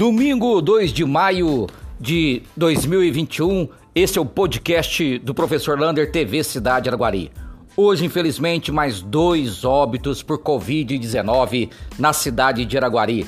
Domingo 0.00 0.62
2 0.62 0.94
de 0.94 1.04
maio 1.04 1.66
de 2.00 2.42
2021, 2.56 3.68
esse 3.94 4.16
é 4.16 4.20
o 4.22 4.24
podcast 4.24 5.18
do 5.18 5.34
professor 5.34 5.78
Lander 5.78 6.10
TV 6.10 6.42
Cidade 6.42 6.88
Araguari. 6.88 7.30
Hoje, 7.76 8.06
infelizmente, 8.06 8.72
mais 8.72 9.02
dois 9.02 9.62
óbitos 9.62 10.22
por 10.22 10.38
Covid-19 10.38 11.68
na 11.98 12.14
cidade 12.14 12.64
de 12.64 12.78
Araguari. 12.78 13.26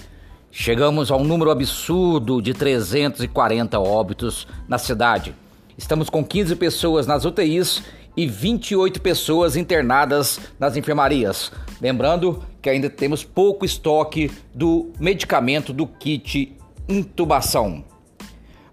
Chegamos 0.51 1.11
a 1.11 1.17
um 1.17 1.25
número 1.25 1.51
absurdo 1.51 2.41
de 2.41 2.55
340 2.55 3.79
óbitos 3.79 4.49
na 4.67 4.79
cidade. 4.79 5.35
Estamos 5.77 6.09
com 6.09 6.25
15 6.25 6.57
pessoas 6.57 7.07
nas 7.07 7.27
UTIs 7.27 7.83
e 8.17 8.27
28 8.27 8.99
pessoas 9.03 9.57
internadas 9.57 10.41
nas 10.59 10.75
enfermarias. 10.75 11.53
Lembrando 11.83 12.43
que 12.63 12.71
ainda 12.71 12.89
temos 12.89 13.25
pouco 13.25 13.67
estoque 13.67 14.31
do 14.55 14.91
medicamento 14.99 15.71
do 15.75 15.87
kit 15.87 16.57
intubação. 16.93 17.85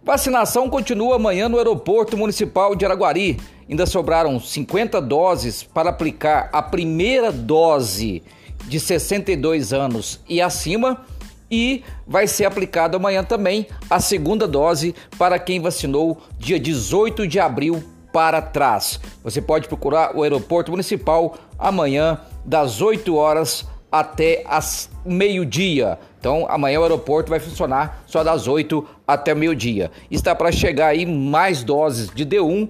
Vacinação 0.03 0.69
continua 0.69 1.15
amanhã 1.15 1.47
no 1.47 1.57
Aeroporto 1.57 2.17
Municipal 2.17 2.75
de 2.75 2.85
Araguari. 2.85 3.39
Ainda 3.69 3.85
sobraram 3.85 4.39
50 4.39 4.99
doses 5.01 5.63
para 5.63 5.89
aplicar 5.89 6.49
a 6.51 6.61
primeira 6.61 7.31
dose 7.31 8.23
de 8.65 8.79
62 8.79 9.71
anos 9.71 10.19
e 10.27 10.41
acima 10.41 11.05
e 11.49 11.83
vai 12.05 12.27
ser 12.27 12.45
aplicada 12.45 12.97
amanhã 12.97 13.23
também 13.23 13.67
a 13.89 13.99
segunda 13.99 14.47
dose 14.47 14.93
para 15.17 15.39
quem 15.39 15.61
vacinou 15.61 16.21
dia 16.37 16.59
18 16.59 17.27
de 17.27 17.39
abril 17.39 17.83
para 18.11 18.41
trás. 18.41 18.99
Você 19.23 19.41
pode 19.41 19.67
procurar 19.67 20.15
o 20.15 20.23
aeroporto 20.23 20.71
municipal 20.71 21.37
amanhã 21.57 22.19
das 22.43 22.81
8 22.81 23.15
horas 23.15 23.65
até 23.91 24.43
as 24.47 24.89
meio-dia. 25.05 25.97
Então, 26.19 26.45
amanhã 26.49 26.79
o 26.79 26.83
aeroporto 26.83 27.29
vai 27.29 27.39
funcionar 27.39 28.03
só 28.05 28.23
das 28.23 28.47
8 28.47 28.85
até 29.07 29.33
meio-dia. 29.33 29.91
Está 30.11 30.35
para 30.35 30.51
chegar 30.51 30.87
aí 30.87 31.05
mais 31.05 31.63
doses 31.63 32.09
de 32.09 32.25
D1 32.25 32.69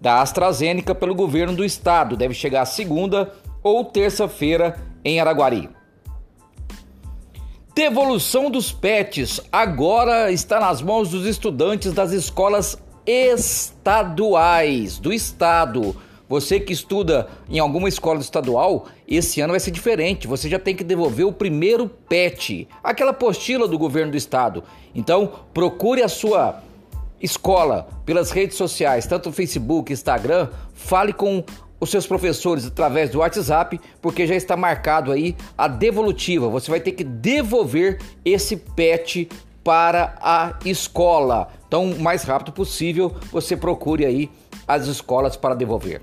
da 0.00 0.20
AstraZeneca 0.20 0.94
pelo 0.94 1.14
governo 1.14 1.56
do 1.56 1.64
estado. 1.64 2.16
Deve 2.16 2.34
chegar 2.34 2.64
segunda 2.66 3.32
ou 3.62 3.84
terça-feira 3.84 4.76
em 5.04 5.20
Araguari. 5.20 5.70
Devolução 7.74 8.50
dos 8.50 8.72
pets 8.72 9.40
agora 9.52 10.32
está 10.32 10.58
nas 10.58 10.82
mãos 10.82 11.10
dos 11.10 11.24
estudantes 11.24 11.92
das 11.92 12.10
escolas 12.10 12.76
estaduais 13.06 14.98
do 14.98 15.12
estado. 15.12 15.94
Você 16.28 16.60
que 16.60 16.72
estuda 16.72 17.28
em 17.48 17.58
alguma 17.58 17.88
escola 17.88 18.20
estadual, 18.20 18.86
esse 19.06 19.40
ano 19.40 19.52
vai 19.52 19.60
ser 19.60 19.70
diferente. 19.70 20.26
Você 20.26 20.48
já 20.48 20.58
tem 20.58 20.74
que 20.74 20.84
devolver 20.84 21.26
o 21.26 21.32
primeiro 21.32 21.88
PET, 21.88 22.68
aquela 22.84 23.12
apostila 23.12 23.66
do 23.66 23.78
governo 23.78 24.12
do 24.12 24.16
estado. 24.16 24.62
Então, 24.94 25.32
procure 25.54 26.02
a 26.02 26.08
sua 26.08 26.62
escola 27.20 27.88
pelas 28.04 28.30
redes 28.30 28.56
sociais, 28.56 29.06
tanto 29.06 29.32
Facebook, 29.32 29.92
Instagram, 29.92 30.48
fale 30.74 31.12
com 31.12 31.42
os 31.80 31.90
seus 31.90 32.06
professores 32.06 32.66
através 32.66 33.10
do 33.10 33.20
WhatsApp, 33.20 33.80
porque 34.02 34.26
já 34.26 34.34
está 34.34 34.56
marcado 34.56 35.12
aí 35.12 35.36
a 35.56 35.68
devolutiva. 35.68 36.48
Você 36.48 36.70
vai 36.70 36.80
ter 36.80 36.92
que 36.92 37.04
devolver 37.04 38.00
esse 38.24 38.56
PET 38.56 39.28
para 39.62 40.16
a 40.20 40.54
escola. 40.64 41.48
Então, 41.66 41.84
o 41.90 42.00
mais 42.00 42.22
rápido 42.22 42.52
possível, 42.52 43.14
você 43.30 43.56
procure 43.56 44.04
aí 44.04 44.30
as 44.66 44.86
escolas 44.86 45.36
para 45.36 45.54
devolver. 45.54 46.02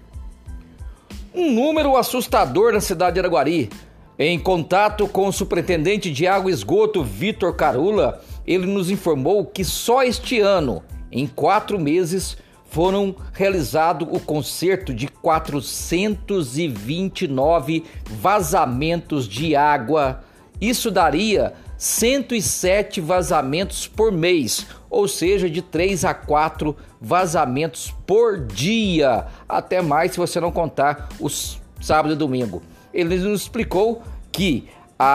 Um 1.38 1.52
número 1.52 1.98
assustador 1.98 2.72
na 2.72 2.80
cidade 2.80 3.16
de 3.16 3.20
Araguari. 3.20 3.70
Em 4.18 4.40
contato 4.40 5.06
com 5.06 5.28
o 5.28 5.34
superintendente 5.34 6.10
de 6.10 6.26
água 6.26 6.50
e 6.50 6.54
esgoto, 6.54 7.04
Vitor 7.04 7.54
Carula, 7.54 8.22
ele 8.48 8.66
nos 8.66 8.90
informou 8.90 9.46
que 9.46 9.66
só 9.66 10.02
este 10.02 10.40
ano, 10.40 10.82
em 11.12 11.28
quatro 11.28 11.78
meses, 11.78 12.38
foram 12.70 13.14
realizado 13.34 14.08
o 14.10 14.18
conserto 14.18 14.94
de 14.94 15.10
429 15.10 17.84
vazamentos 18.06 19.28
de 19.28 19.58
água. 19.58 20.24
Isso 20.60 20.90
daria 20.90 21.54
107 21.78 23.02
vazamentos 23.02 23.88
por 23.88 24.12
mês, 24.12 24.66
ou 24.90 25.08
seja, 25.08 25.50
de 25.50 25.62
3 25.62 26.06
a 26.06 26.14
4 26.14 26.76
vazamentos 27.02 27.94
por 28.08 28.40
dia, 28.40 29.26
até 29.48 29.82
mais 29.82 30.12
se 30.12 30.18
você 30.18 30.40
não 30.40 30.52
contar 30.52 31.10
os 31.20 31.62
sábado 31.82 32.14
e 32.14 32.18
domingo. 32.18 32.64
Ele 32.94 33.18
nos 33.18 33.42
explicou 33.42 34.02
que 34.32 34.68
a 34.98 35.06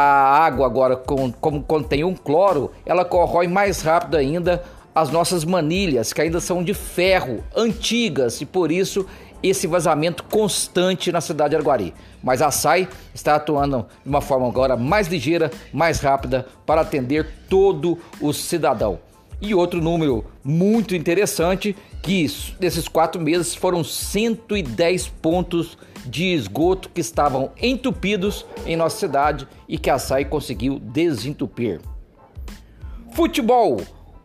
água 0.45 0.67
agora, 0.67 0.97
como 0.97 1.63
contém 1.63 2.05
um 2.05 2.15
cloro, 2.15 2.71
ela 2.85 3.05
corrói 3.05 3.49
mais 3.49 3.81
rápido 3.81 4.17
ainda 4.17 4.63
as 4.95 5.11
nossas 5.11 5.45
manilhas, 5.45 6.13
que 6.13 6.21
ainda 6.21 6.41
são 6.41 6.63
de 6.63 6.75
ferro, 6.75 7.43
antigas, 7.57 8.41
e 8.41 8.47
por 8.47 8.71
isso 8.71 9.07
esse 9.43 9.67
vazamento 9.67 10.25
constante 10.25 11.11
na 11.11 11.21
cidade 11.21 11.51
de 11.51 11.57
Araguari. 11.57 11.95
Mas 12.23 12.43
a 12.43 12.51
SAI 12.51 12.89
está 13.15 13.37
atuando 13.37 13.87
de 14.03 14.09
uma 14.09 14.21
forma 14.21 14.47
agora 14.47 14.77
mais 14.77 15.09
ligeira, 15.09 15.51
mais 15.73 16.01
rápida 16.01 16.47
para 16.67 16.83
atender 16.83 17.29
todo 17.49 17.99
o 18.21 18.33
cidadão. 18.33 18.99
E 19.41 19.55
outro 19.55 19.81
número 19.81 20.25
muito 20.45 20.95
interessante 20.95 21.75
que 22.03 22.27
nesses 22.61 22.87
quatro 22.87 23.21
meses 23.21 23.55
foram 23.55 23.83
110 23.83 25.09
pontos 25.09 25.79
de 26.05 26.27
esgoto 26.35 26.91
que 26.91 27.01
estavam 27.01 27.51
entupidos 27.61 28.45
em 28.67 28.77
nossa 28.77 28.99
cidade 28.99 29.49
e 29.69 29.79
que 29.79 29.89
a 29.89 29.99
SAI 29.99 30.25
conseguiu 30.27 30.79
desentupir. 30.79 31.81
Futebol 33.13 33.81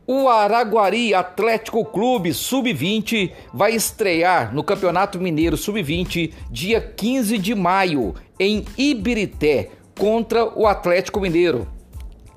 o 0.08 0.28
Araguari 0.30 1.14
Atlético 1.14 1.84
Clube 1.84 2.34
Sub-20 2.34 3.32
vai 3.54 3.74
estrear 3.74 4.54
no 4.54 4.64
Campeonato 4.64 5.20
Mineiro 5.20 5.58
Sub-20 5.58 6.32
dia 6.52 6.80
15 6.80 7.38
de 7.38 7.56
maio 7.56 8.14
em 8.40 8.64
Ibirité 8.78 9.72
contra 9.98 10.46
o 10.58 10.68
Atlético 10.68 11.20
Mineiro. 11.20 11.68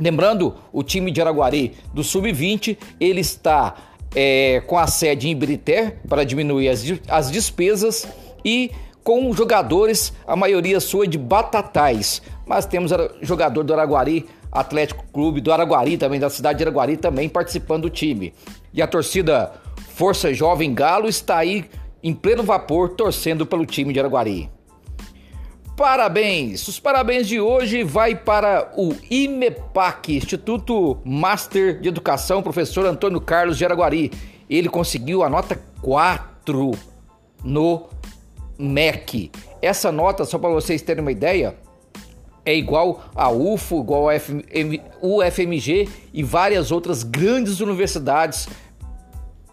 Lembrando, 0.01 0.55
o 0.73 0.83
time 0.83 1.11
de 1.11 1.21
Araguari 1.21 1.75
do 1.93 2.03
Sub-20 2.03 2.79
ele 2.99 3.21
está 3.21 3.75
é, 4.15 4.63
com 4.67 4.79
a 4.79 4.87
sede 4.87 5.29
em 5.29 5.33
Ibirité 5.33 5.99
para 6.09 6.25
diminuir 6.25 6.69
as, 6.69 6.85
as 7.09 7.31
despesas 7.31 8.09
e 8.45 8.71
com 9.05 9.33
jogadores, 9.33 10.13
a 10.27 10.37
maioria 10.37 10.81
sua 10.81 11.07
de 11.07 11.17
Batatais. 11.17 12.23
Mas 12.47 12.67
temos 12.67 12.93
jogador 13.23 13.63
do 13.63 13.73
Araguari 13.73 14.27
Atlético 14.51 15.05
Clube 15.13 15.41
do 15.41 15.53
Araguari, 15.53 15.97
também 15.97 16.19
da 16.19 16.31
cidade 16.31 16.59
de 16.59 16.65
Araguari, 16.65 16.97
também 16.97 17.29
participando 17.29 17.83
do 17.83 17.91
time. 17.91 18.33
E 18.73 18.81
a 18.81 18.87
torcida 18.87 19.53
Força 19.95 20.33
Jovem 20.33 20.75
Galo 20.75 21.09
está 21.09 21.39
aí 21.39 21.65
em 22.03 22.15
pleno 22.15 22.43
vapor 22.43 22.91
torcendo 22.91 23.45
pelo 23.45 23.67
time 23.67 23.93
de 23.93 23.99
Araguari. 23.99 24.51
Parabéns! 25.77 26.67
Os 26.67 26.81
parabéns 26.81 27.29
de 27.29 27.41
hoje 27.41 27.85
vai 27.85 28.15
para 28.17 28.73
o 28.77 28.95
IMEPAC, 29.09 30.17
Instituto 30.17 30.99
Master 31.05 31.81
de 31.81 31.89
Educação, 31.89 32.43
professor 32.43 32.85
Antônio 32.85 33.21
Carlos 33.21 33.57
de 33.57 33.65
Araguari. 33.65 34.11
Ele 34.51 34.69
conseguiu 34.69 35.23
a 35.23 35.31
nota 35.31 35.61
4 35.81 36.73
no 37.45 37.87
MEC. 38.59 39.31
Essa 39.63 39.93
nota, 39.93 40.25
só 40.25 40.37
para 40.37 40.51
vocês 40.51 40.83
terem 40.83 41.03
uma 41.03 41.13
ideia, 41.13 41.57
é 42.49 42.57
igual 42.57 43.03
a 43.15 43.31
UFO, 43.31 43.81
igual 43.81 44.09
a 44.09 44.15
UFMG 45.03 45.89
e 46.15 46.23
várias 46.23 46.73
outras 46.73 47.03
grandes 47.03 47.61
universidades 47.61 48.49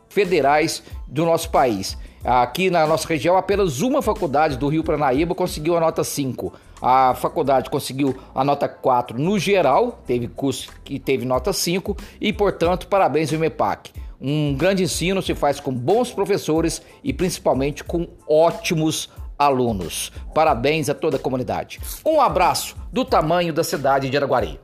federais 0.08 0.82
do 1.06 1.26
nosso 1.26 1.50
país. 1.50 1.98
Aqui 2.24 2.70
na 2.70 2.88
nossa 2.88 3.06
região, 3.06 3.36
apenas 3.36 3.82
uma 3.82 4.02
faculdade 4.02 4.58
do 4.58 4.70
Rio 4.70 4.82
Paranaíba 4.82 5.36
conseguiu 5.36 5.76
a 5.76 5.80
nota 5.82 6.06
5. 6.06 6.54
A 6.82 7.14
faculdade 7.16 7.70
conseguiu 7.70 8.16
a 8.34 8.46
nota 8.46 8.68
4 8.68 9.20
no 9.20 9.38
geral, 9.38 10.02
teve 10.08 10.30
curso 10.30 10.72
que 10.84 10.98
teve 10.98 11.26
nota 11.26 11.52
5 11.52 11.98
e, 12.22 12.32
portanto, 12.32 12.88
parabéns 12.88 13.34
ao 13.34 13.40
MEPAC. 13.40 13.92
Um 14.22 14.56
grande 14.56 14.84
ensino 14.84 15.22
se 15.22 15.36
faz 15.36 15.60
com 15.60 15.74
bons 15.74 16.12
professores 16.12 16.82
e 17.04 17.12
principalmente 17.12 17.84
com 17.84 18.08
ótimos 18.28 19.10
alunos. 19.38 20.12
Parabéns 20.34 20.90
a 20.90 20.94
toda 20.94 21.18
a 21.18 21.20
comunidade. 21.20 21.80
Um 22.06 22.22
abraço 22.22 22.76
do 22.92 23.04
tamanho 23.04 23.54
da 23.54 23.64
cidade 23.64 24.10
de 24.10 24.18
Araguari. 24.18 24.60